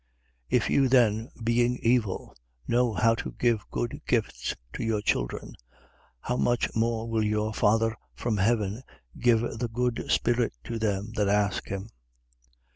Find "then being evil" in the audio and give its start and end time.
0.89-2.33